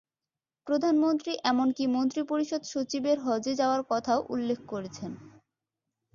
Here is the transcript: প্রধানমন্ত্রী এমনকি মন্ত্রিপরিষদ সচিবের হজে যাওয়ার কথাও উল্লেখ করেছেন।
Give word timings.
প্রধানমন্ত্রী 0.67 1.31
এমনকি 1.43 1.83
মন্ত্রিপরিষদ 1.87 2.61
সচিবের 2.65 3.17
হজে 3.19 3.53
যাওয়ার 3.55 3.81
কথাও 3.91 4.19
উল্লেখ 4.29 4.59
করেছেন। 4.67 5.11